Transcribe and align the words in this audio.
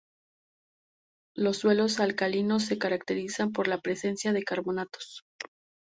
Los 1.35 1.57
suelos 1.57 1.99
alcalinos 1.99 2.65
se 2.65 2.79
caracterizan 2.79 3.51
por 3.51 3.67
la 3.67 3.79
presencia 3.79 4.33
de 4.33 4.41
carbonatos. 4.41 5.25